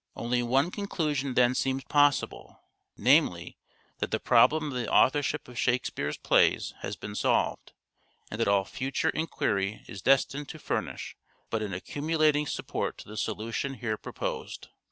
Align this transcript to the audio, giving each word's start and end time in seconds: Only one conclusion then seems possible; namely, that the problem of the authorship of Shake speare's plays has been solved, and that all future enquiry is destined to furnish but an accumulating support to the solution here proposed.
Only 0.15 0.41
one 0.41 0.71
conclusion 0.71 1.35
then 1.35 1.53
seems 1.53 1.83
possible; 1.83 2.59
namely, 2.97 3.59
that 3.99 4.09
the 4.09 4.19
problem 4.19 4.69
of 4.69 4.73
the 4.73 4.91
authorship 4.91 5.47
of 5.47 5.59
Shake 5.59 5.85
speare's 5.85 6.17
plays 6.17 6.73
has 6.79 6.95
been 6.95 7.13
solved, 7.13 7.73
and 8.31 8.39
that 8.41 8.47
all 8.47 8.65
future 8.65 9.11
enquiry 9.11 9.83
is 9.87 10.01
destined 10.01 10.49
to 10.49 10.57
furnish 10.57 11.15
but 11.51 11.61
an 11.61 11.71
accumulating 11.71 12.47
support 12.47 12.97
to 12.97 13.07
the 13.09 13.15
solution 13.15 13.75
here 13.75 13.95
proposed. 13.95 14.69